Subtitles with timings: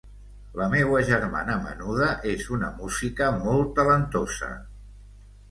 [0.59, 4.53] La meua germana menuda és una música molt talentosa.